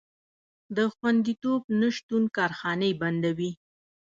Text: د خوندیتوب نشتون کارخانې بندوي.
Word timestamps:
د 0.75 0.77
خوندیتوب 0.93 1.61
نشتون 1.81 2.23
کارخانې 2.37 2.91
بندوي. 3.01 3.51